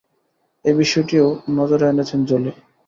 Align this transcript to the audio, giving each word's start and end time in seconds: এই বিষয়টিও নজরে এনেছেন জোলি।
এই 0.65 0.75
বিষয়টিও 0.75 1.27
নজরে 1.51 1.85
এনেছেন 1.87 2.19
জোলি। 2.25 2.51